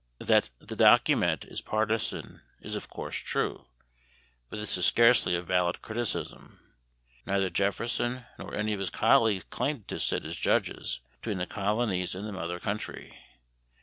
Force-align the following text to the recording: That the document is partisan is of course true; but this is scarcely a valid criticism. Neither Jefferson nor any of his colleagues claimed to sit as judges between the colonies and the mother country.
That 0.17 0.49
the 0.57 0.75
document 0.75 1.45
is 1.45 1.61
partisan 1.61 2.41
is 2.59 2.75
of 2.75 2.89
course 2.89 3.17
true; 3.17 3.67
but 4.49 4.57
this 4.57 4.75
is 4.75 4.83
scarcely 4.87 5.35
a 5.35 5.43
valid 5.43 5.83
criticism. 5.83 6.59
Neither 7.27 7.51
Jefferson 7.51 8.25
nor 8.39 8.55
any 8.55 8.73
of 8.73 8.79
his 8.79 8.89
colleagues 8.89 9.43
claimed 9.43 9.87
to 9.89 9.99
sit 9.99 10.25
as 10.25 10.37
judges 10.37 11.01
between 11.17 11.37
the 11.37 11.45
colonies 11.45 12.15
and 12.15 12.25
the 12.27 12.31
mother 12.31 12.59
country. 12.59 13.15